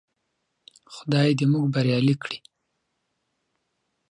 خدای 0.95 1.29
دې 1.39 1.45
موږ 1.51 1.65
بريالي 1.73 2.15
کړي. 2.23 2.37